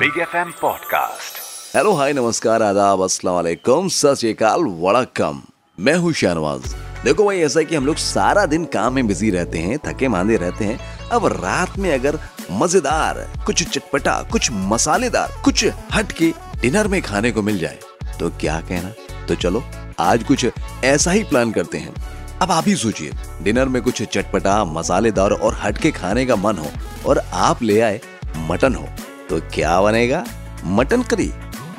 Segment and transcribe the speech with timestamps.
[0.00, 1.38] Big F M podcast
[1.76, 5.40] hello hi नमस्कार आदाब अस्सलाम वालेकुम सत श्री अकाल वड़कम
[5.78, 9.30] मैं हूँ शाहनवाज। देखो भाई, ऐसा है कि हम लोग सारा दिन काम में बिज़ी
[9.30, 12.18] रहते हैं, थके मांदे रहते हैं। अब रात में अगर
[12.52, 17.78] मज़ेदार, कुछ चटपटा, कुछ मसालेदार, कुछ हटके डिनर में खाने को मिल जाए
[18.20, 18.94] तो क्या कहना?
[19.26, 19.62] तो चलो,
[20.00, 20.46] आज कुछ
[20.84, 21.94] ऐसा ही प्लान करते हैं।
[22.42, 23.12] अब आप ही सोचिए,
[23.42, 26.72] डिनर में कुछ चटपटा, मसालेदार और हटके खाने का मन हो,
[27.06, 28.00] और आप ले आए
[28.48, 28.88] मटन हो।
[29.30, 30.24] तो क्या बनेगा?
[30.64, 31.30] Mutton curry.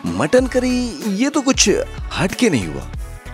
[0.05, 0.69] मटन करी,
[1.15, 1.69] ये तो कुछ
[2.13, 2.87] हटके नहीं हुआ।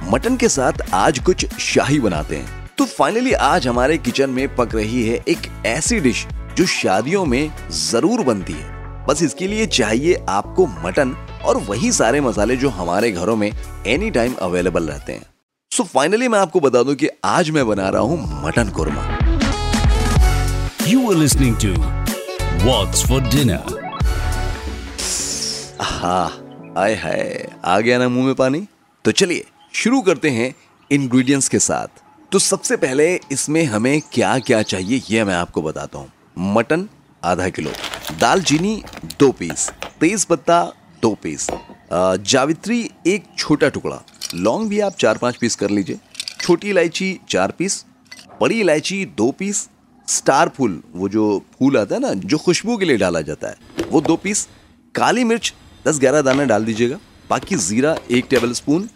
[0.03, 4.75] मटन के साथ आज कुछ शाही बनाते हैं। तो फाइनली आज हमारे किचन में पक
[4.75, 6.25] रही है एक ऐसी डिश
[6.58, 12.22] जो शादियों में ज़रूर बनती है। बस इसके लिए चाहिए आपको मटन और वही सारे
[12.22, 13.52] मसाले जो हमारे घरों में
[13.88, 15.25] एनी टाइम अवेलेबल रहते हैं।
[15.72, 19.17] सो so फाइनली मैं आपको बता दूँ कि आज मैं बना रहा हूँ mutton korma.
[20.88, 21.75] You are listening to
[22.58, 23.86] What's for Dinner.
[25.97, 28.59] हाँ आय हाय। आ गया ना मुँह में पानी?
[29.05, 30.53] तो चलिए, शुरू करते हैं
[30.91, 35.99] इंग्रेडिएंट्स के साथ। तो सबसे पहले इसमें हमें क्या क्या चाहिए यह मैं आपको बताता
[35.99, 36.11] हूँ।
[36.55, 36.88] मटन,
[37.23, 37.72] आधा किलो।
[38.19, 38.83] दालचीनी,
[39.19, 40.61] दो पीस। तेज पत्ता
[41.02, 41.47] दो पीस।
[41.91, 44.02] जावित्री, एक छोटा टुकड़ा।
[44.35, 46.00] लौंग भी आप चार पाँच पीस कर लीजिए।
[46.41, 47.83] छोटी इलायची, चार पीस।
[48.41, 49.67] बड़ी इलायची, दो पीस।
[50.07, 53.55] स्टार फूल, वो जो फूल आता है ना, जो खुशबू के लिए डाला जाता है,
[53.89, 54.47] वो दो पीस।
[54.95, 55.53] काली मिर्च
[55.88, 56.99] दस ग्यारह दाने डाल दीजिएगा।
[57.30, 58.89] बाकी जीरा एक टेबल स्पून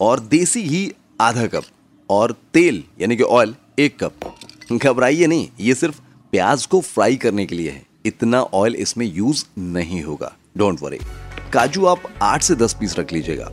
[0.00, 1.64] और देसी घी आधा कप
[2.10, 4.34] और तेल, यानी कि ऑयल एक कप।
[4.72, 6.00] घबराइए नहीं, ये सिर्फ़
[6.32, 10.98] प्याज को फ्राई करने के लिए है। इतना ऑयल इसमें यूज़ नहीं होगा। डोंट वरी
[11.52, 13.48] काजू आप आठ से दस पीस रख लीजिएगा।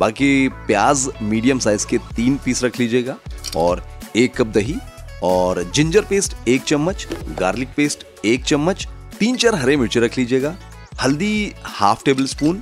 [0.00, 3.16] बाकी प्याज मीडियम साइज़ के तीन पीस रख लीजिएगा
[3.56, 4.76] और एक कप दही
[5.22, 7.06] और जिंजर पेस्ट एक चम्मच
[7.38, 8.86] गार्लिक पेस्ट एक चम्मच,
[9.18, 10.56] तीन चार हरे मिर्च रख लीजिएगा।
[11.00, 12.60] हल्दी हाफ़ टेबल स्पून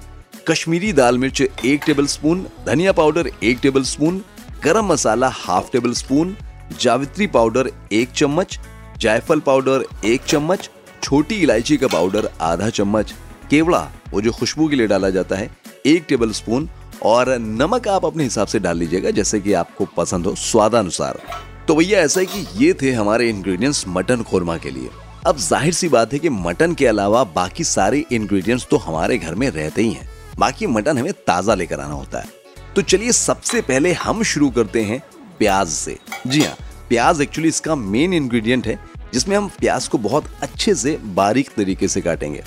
[0.48, 4.20] कश्मीरी दाल मिर्च एक टेबल स्पून धनिया पाउडर एक tablespoon
[4.64, 6.36] garam masala half tablespoon
[6.80, 8.58] जावित्री पाउडर एक चम्मच,
[8.98, 10.70] जायफल पाउडर एक चम्मच,
[11.02, 13.14] छोटी इलायची का पाउडर आधा चम्मच।
[13.50, 15.50] केवड़ा, वो जो खुशबू के लिए डाला जाता है,
[15.86, 16.68] एक टेबल स्पून
[17.02, 21.20] और नमक आप अपने हिसाब से डाल लीजिएगा, जैसे कि आपको पसंद हो, स्वादानुसार।
[21.68, 24.88] तो भैया, ऐसा है कि ये थे हमारे इंग्रेडिएंट्स मटन खोरमा के लिए।
[25.26, 29.34] अब ज़ाहिर सी बात है कि मटन के अलावा बाकी सारे इंग्रेडिएंट्स तो हमारे घर
[29.34, 30.08] में रहते ही हैं।
[30.38, 32.28] बाकी मटन हमें ताज़ा लेकर आना होता है।
[32.76, 35.00] तो चलिए सबसे पहले हम शुरू करते हैं
[35.38, 35.96] प्याज से।
[36.26, 36.56] जी हाँ
[36.88, 38.78] प्याज एक्चुअली इसका मेन इंग्रेडिएंट है,
[39.14, 42.42] जिसमें हम प्याज को बहुत अच्छे से बारीक तरीके से काटेंगे।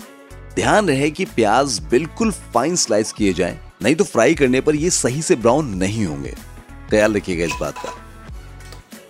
[0.55, 4.89] ध्यान रहे कि प्याज बिल्कुल फाइन स्लाइस किए जाएँ, नहीं तो फ्राई करने पर ये
[4.91, 6.35] सही से ब्राउन नहीं होंगे।
[6.89, 7.93] ख्याल रखिएगा इस बात का।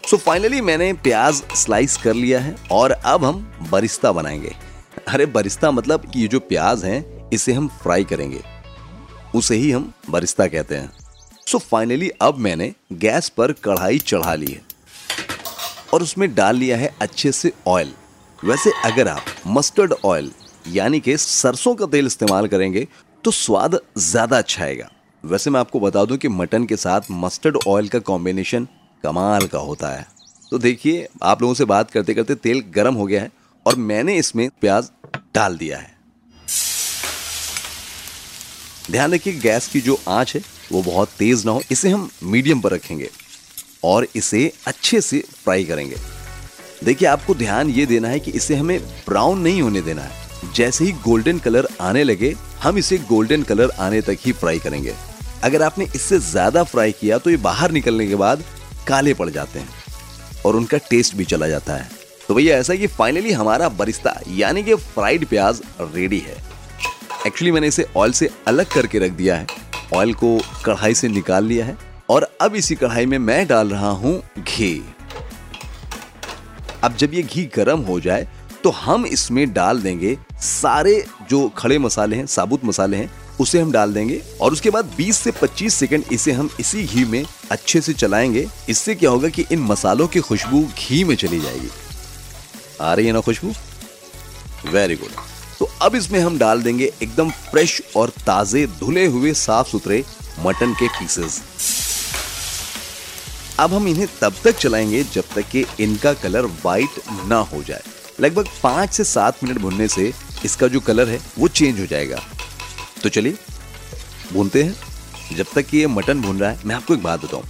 [0.07, 3.39] सो so फाइनली मैंने प्याज स्लाइस कर लिया है और अब हम
[3.71, 4.53] बरिस्ता बनाएँगे।
[5.07, 8.39] अरे बरिस्ता मतलब ये जो प्याज है, इसे हम फ्राई करेंगे।
[9.35, 10.91] उसे ही हम बरिस्ता कहते हैं।
[11.47, 14.61] सो so फाइनली अब मैंने गैस पर कढ़ाई चढ़ा ली है
[15.93, 17.91] और उसमें डाल लिया है अच्छे से ऑयल
[18.39, 20.31] वैसे अगर आप मस्टर्ड ऑयल
[20.69, 22.87] यानी कि सरसों का तेल इस्तेमाल करेंगे
[23.23, 24.89] तो स्वाद ज़्यादा अच्छा आएगा।
[25.23, 28.67] वैसे मैं आपको बता दूँ कि मटन के साथ मस्टर्ड ऑयल का कॉम्बिनेशन
[29.03, 30.05] कमाल का होता है।
[30.51, 33.31] तो देखिए, आप लोगों से बात करते करते तेल गर्म हो गया है
[33.65, 34.89] और मैंने इसमें प्याज
[35.35, 35.95] डाल दिया है।
[38.91, 40.41] ध्यान रखिए, गैस की जो आँच है,
[40.71, 43.09] वो बहुत तेज ना हो, इसे हम मीडियम पर रखेंगे
[43.83, 45.95] और इसे अच्छे से फ्राई करेंगे।
[46.83, 50.85] देखिए, आपको ध्यान ये देना है कि इसे हमें ब्राउन नहीं होने देना है। जैसे
[50.85, 54.93] ही गोल्डन कलर आने लगे, हम इसे गोल्डन कलर आने तक ही फ्राई करेंगे।
[55.43, 58.43] अगर आपने इससे ज़्यादा फ्राई किया तो ये बाहर निकलने के बाद
[58.87, 59.69] काले पड़ जाते हैं
[60.45, 61.89] और उनका टेस्ट भी चला जाता है।
[62.27, 66.35] तो भैया, ऐसा है कि फाइनली हमारा बरिस्ता, यानी कि फ्राइड प्याज रेडी है।
[67.27, 69.47] एक्चुअली मैंने इसे ऑयल से अलग करके रख दिया है।
[69.95, 71.77] ऑयल को कढ़ाई से निकाल लिया है
[72.09, 74.81] और अब इसी कढ़ाई में मैं डाल रहा हूँ घी।
[76.83, 78.27] अब जब ये घी गर्म हो जाए
[78.63, 83.71] तो हम इसमें डाल देंगे सारे जो खड़े मसाले हैं, साबुत मसाले हैं उसे हम
[83.71, 87.81] डाल देंगे और उसके बाद 20 से 25 सेकंड इसे हम इसी घी में अच्छे
[87.81, 91.69] से चलाएँगे। इससे क्या होगा कि इन मसालों की खुशबू घी में चली जाएगी।
[92.81, 93.53] आ रही है ना खुशबू?
[94.71, 95.11] वेरी गुड
[95.59, 100.03] तो अब इसमें हम डाल देंगे एकदम फ्रेश और ताजे, धुले हुए साफ़ सुथरे
[100.39, 101.41] मटन के पीसेस
[103.59, 107.81] अब हम इन्हें तब तक चलाएँगे जब तक कि इनका कलर वाइट ना हो जाए।
[108.19, 110.11] लगभग पाँच से सात मिनट भुनने से
[110.45, 112.21] इसका जो कलर है, वो चेंज हो जाएगा।
[113.03, 113.37] तो चलिए,
[114.33, 117.43] भूनते हैं। जब तक कि ये मटन भून रहा है, मैं आपको एक बात बताऊँ।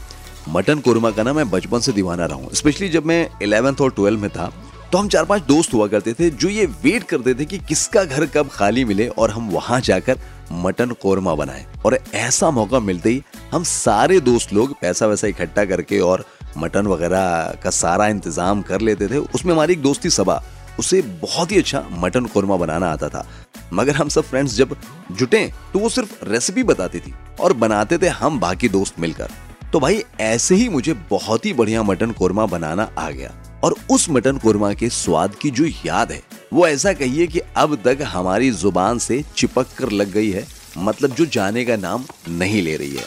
[0.50, 3.92] मटन कोरमा का ना मैं बचपन से दीवाना रहा हूँ। स्पेशली जब मैं इलेवेंथ और
[3.92, 4.52] ट्वेल्व में था
[4.92, 8.04] तो हम चार पाँच दोस्त हुआ करते थे, जो ये वेट करते थे कि किसका
[8.04, 10.20] घर कब खाली मिले और हम वहाँ जाकर
[10.54, 13.22] मटन कोरमा बनाए। और ऐसा मौका मिलते ही
[13.52, 16.26] हम सारे दोस्त लोग पैसा वैसा इकट्ठा करके और
[16.58, 20.42] मटन वगैरह का सारा इंतज़ाम कर लेते थे। उसमें हमारी एक दोस्ती सभा
[20.80, 23.28] उसे बहुत ही अच्छा मटन कोरमा बनाना आता था।
[23.74, 24.76] मगर हम सब फ्रेंड्स जब
[25.12, 29.32] जुटे तो वो सिर्फ़ रेसिपी बताती थी और बनाते थे हम बाकी दोस्त मिलकर।
[29.74, 33.34] तो भाई, ऐसे ही मुझे बहुत ही बढ़िया मटन कोरमा बनाना आ गया।
[33.64, 36.22] और उस मटन कोरमा के स्वाद की जो याद है,
[36.54, 40.46] वो ऐसा कहिए कि अब तक हमारी ज़ुबान से चिपक कर लग गई है
[40.78, 43.06] मतलब जो जाने का नाम नहीं ले रही है।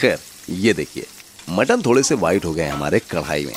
[0.00, 0.18] खैर,
[0.50, 1.06] ये देखिए,
[1.50, 3.54] मटन थोड़े से वाइट हो गए हमारे कढ़ाई में।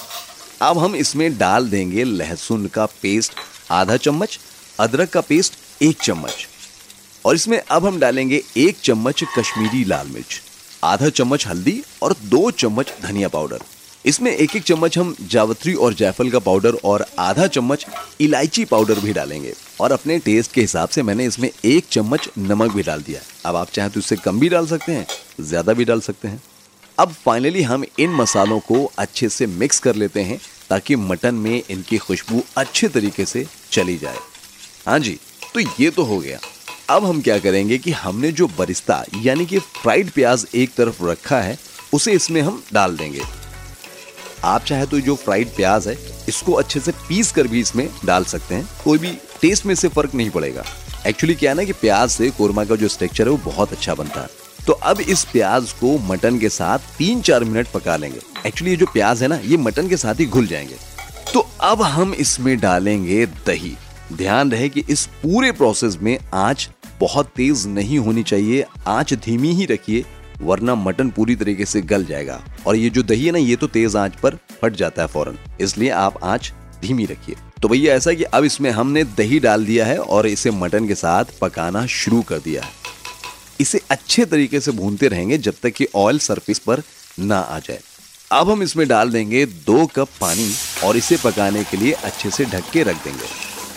[0.62, 3.34] अब हम इसमें डाल देंगे लहसुन का पेस्ट,
[3.72, 4.40] आधा चम्मच,
[4.80, 6.48] अदरक का पेस्ट, एक चम्मच।
[7.26, 10.42] और इसमें अब हम डालेंगे एक चम्मच कश्मीरी लाल मिर्च,
[10.84, 13.60] आधा चम्मच हल्दी और दो चम्मच धनिया पाउडर।
[14.06, 17.86] इसमें एक एक चम्मच हम जावत्री और जायफल का पाउडर और आधा चम्मच
[18.22, 22.74] इलायची पाउडर भी डालेंगे। और अपने टेस्ट के हिसाब से मैंने इसमें एक चम्मच नमक
[22.74, 25.08] भी डाल दिया। अब आप चाहें तो इससे कम भी डाल सकते हैं,
[25.42, 26.42] ज़्यादा भी डाल सकते हैं।
[27.00, 30.40] अब फाइनली हम इन मसालों को अच्छे से मिक्स कर लेते हैं
[30.70, 34.18] ताकि मटन में इनकी खुशबू अच्छे तरीके से चली जाए।
[34.88, 35.18] हाँ जी
[35.54, 36.40] तो ये तो हो गया।
[36.90, 41.40] अब हम क्या करेंगे कि हमने जो बरिस्ता, यानी कि फ्राइड प्याज एक तरफ़ रखा
[41.42, 41.58] है,
[41.94, 43.22] उसे इसमें हम डाल देंगे।
[44.44, 45.98] आप चाहे तो जो फ्राइड प्याज है,
[46.30, 49.12] इसको अच्छे से पीस कर भी इसमें डाल सकते हैं। कोई भी
[49.42, 50.66] टेस्ट में से फ़र्क नहीं पड़ेगा।
[51.08, 53.96] एक्चुअली क्या है ना कि प्याज से कोरमा का जो स्ट्रक्चर है, वो बहुत अच्छा
[53.96, 58.20] बनता है। तो अब इस प्याज को मटन के साथ तीन चार मिनट पका लेंगे।
[58.48, 60.76] एक्चुअली ये जो प्याज है ना, ये मटन के साथ ही घुल जाएँगे।
[61.34, 63.76] तो अब हम इसमें डालेंगे दही।
[64.14, 66.70] ध्यान रहे कि इस पूरे प्रोसेस में आँच
[67.00, 70.06] बहुत तेज नहीं होनी चाहिए। आँच धीमी ही रखिए,
[70.42, 73.68] वरना मटन पूरी तरीके से गल जाएगा। और ये जो दही है ना, ये तो
[73.68, 78.14] तेज आँच पर फट जाता है फ़ौरन। इसलिए आप आँच धीमी रखिए। तो भैया, ऐसा
[78.14, 82.22] कि अब इसमें हमने दही डाल दिया है और इसे मटन के साथ पकाना शुरू
[82.22, 82.87] कर दिया है।
[83.60, 86.82] इसे अच्छे तरीके से भूनते रहेंगे जब तक कि ऑयल सरफेस पर
[87.20, 87.80] ना आ जाए।
[88.32, 90.52] अब हम इसमें डाल देंगे दो कप पानी
[90.84, 93.26] और इसे पकाने के लिए अच्छे से ढक के रख देंगे।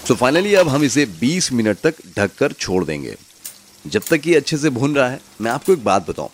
[0.09, 3.17] तो फाइनली अब हम इसे 20 मिनट तक ढककर छोड़ देंगे।
[3.85, 6.29] जब तक ये अच्छे से भून रहा है, मैं आपको एक बात बताऊँ।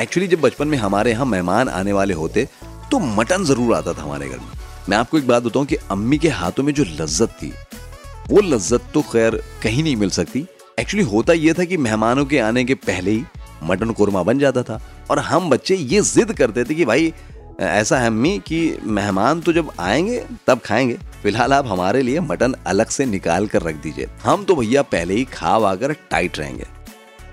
[0.00, 2.48] एक्चुअली जब बचपन में हमारे यहाँ मेहमान आने वाले होते
[2.90, 4.48] तो मटन ज़रूर आता था हमारे घर में।
[4.88, 7.52] मैं आपको एक बात बताऊँ कि अम्मी के हाथों में जो लज्जत थी,
[8.30, 10.44] वो लज्जत तो खैर कहीं नहीं मिल सकती।
[10.78, 13.22] एक्चुअली होता यह था कि मेहमानों के आने के पहले ही
[13.62, 14.80] मटन कोरमा बन जाता था।
[15.10, 17.12] और हम बच्चे ये जिद करते थे कि भाई,
[17.60, 22.54] ऐसा है अम्मी कि मेहमान तो जब आएँगे, तब खाएँगे। फ़िलहाल आप हमारे लिए मटन
[22.66, 26.66] अलग से निकाल कर रख दीजिए। हम तो भैया पहले ही खा आकर टाइट रहेंगे।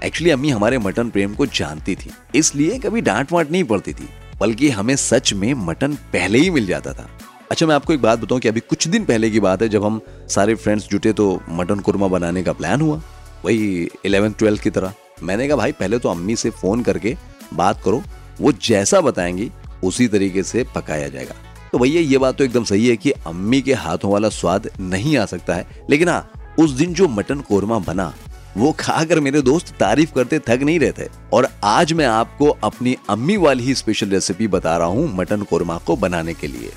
[0.03, 4.09] एक्चुअली अम्मी हमारे मटन प्रेम को जानती थी। इसलिए कभी डांट वाट नहीं पड़ती थी,
[4.39, 7.09] बल्कि हमें सच में मटन पहले ही मिल जाता था।
[7.51, 9.85] अच्छा मैं आपको एक बात बताऊँ कि अभी कुछ दिन पहले की बात है, जब
[9.85, 13.01] हम सारे फ्रेंड्स जुटे तो मटन कुरमा बनाने का प्लान हुआ।
[13.45, 14.93] वही इलेवेंथ ट्वेल्थ की तरह।
[15.23, 17.17] मैंने कहा, भाई, पहले तो अम्मी से फ़ोन करके
[17.53, 18.03] बात करो।
[18.41, 19.51] वो जैसा बताएँगी,
[19.83, 21.35] उसी तरीके से पकाया जाएगा।
[21.71, 25.17] तो भैया, ये बात तो एकदम सही है कि अम्मी के हाथों वाला स्वाद नहीं
[25.17, 28.13] आ सकता है। लेकिन हाँ उस दिन जो मटन कोरमा बना,
[28.57, 33.37] वो खाकर मेरे दोस्त तारीफ़ करते थक नहीं रहते और आज मैं आपको अपनी अम्मी
[33.37, 36.71] वाली ही स्पेशल रेसिपी बता रहा हूँ मटन कोरमा को बनाने के लिए।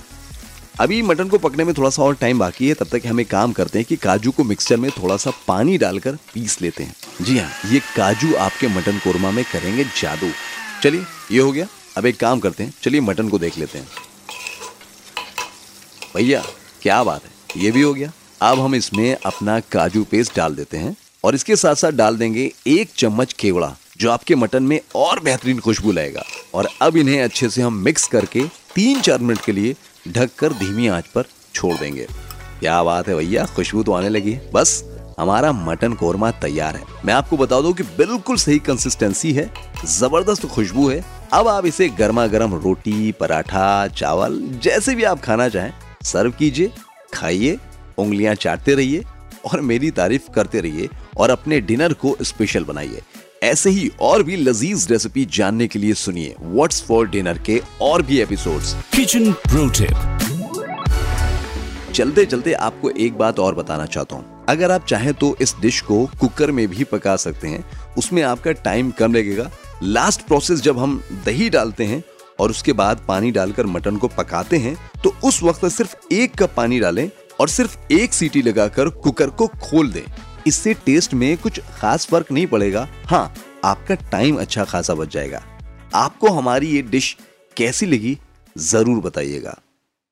[0.82, 3.28] अभी मटन को पकने में थोड़ा सा और टाइम बाकी है, तब तक हम एक
[3.30, 6.94] काम करते हैं कि काजू को मिक्सचर में थोड़ा सा पानी डालकर पीस लेते हैं।
[7.20, 10.30] जी हाँ ये काजू आपके मटन कोरमा में करेंगे जादू।
[10.82, 13.86] चलिए, ये हो गया। अब एक काम करते हैं, चलिए मटन को देख लेते हैं।
[16.16, 16.42] भैया,
[16.82, 18.10] क्या बात है, ये भी हो गया।
[18.42, 22.50] अब हम इसमें अपना काजू पेस्ट डाल देते हैं और इसके साथ साथ डाल देंगे
[22.66, 26.24] एक चम्मच केवड़ा, जो आपके मटन में और बेहतरीन खुशबू लाएगा।
[26.54, 29.74] और अब इन्हें अच्छे से हम मिक्स करके तीन चार मिनट के लिए
[30.08, 32.06] ढक कर धीमी आँच पर छोड़ देंगे।
[32.60, 33.44] क्या बात है भैया?
[33.46, 34.84] खुशबू तो आने लगी है। बस,
[35.20, 39.50] हमारा मटन कोरमा तैयार है। मैं आपको बता दूँ कि बिल्कुल सही कंसिस्टेंसी है,
[39.86, 45.48] ज़बरदस्त खुशबू है। अब आप इसे गर्मा गर्म रोटी, पराठा, चावल, जैसे भी आप खाना
[45.48, 45.72] चाहें
[46.04, 46.72] सर्व कीजिए,
[47.14, 47.58] खाइए,
[47.98, 49.04] उंगलियाँ चाटते रहिए
[49.52, 53.02] और मेरी तारीफ़ करते रहिए और अपने डिनर को स्पेशल बनाइए।
[53.42, 58.02] ऐसे ही और भी लजीज रेसिपी जानने के लिए सुनिए व्हाट्स फॉर डिनर के और
[58.02, 60.18] भी एपिसोड्स किचन प्रो टिप
[61.94, 65.80] चलते चलते आपको एक बात और बताना चाहता हूँ। अगर आप चाहें तो इस डिश
[65.80, 67.64] को कुकर में भी पका सकते हैं।
[67.98, 69.50] उसमें आपका टाइम कम लगेगा।
[69.82, 72.02] लास्ट प्रोसेस जब हम दही डालते हैं
[72.40, 76.54] और उसके बाद पानी डालकर मटन को पकाते हैं तो उस वक्त सिर्फ़ एक कप
[76.56, 77.08] पानी डालें
[77.40, 80.02] और सिर्फ़ एक सीटी लगाकर कुकर को खोल दें।
[80.46, 83.32] इससे टेस्ट में कुछ खास फ़र्क नहीं पड़ेगा। हाँ
[83.64, 85.42] आपका टाइम अच्छा खासा बच जाएगा।
[85.94, 87.16] आपको हमारी ये डिश
[87.56, 88.16] कैसी लगी
[88.56, 89.58] ज़रूर बताइएगा।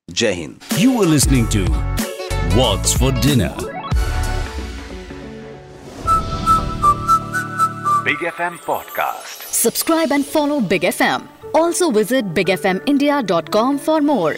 [0.09, 0.79] जय Hind.
[0.79, 1.65] You are listening to
[2.55, 3.69] what's for dinner
[8.05, 12.79] big F M podcast subscribe and follow big F M also visit big F M
[12.87, 14.37] India dot com for more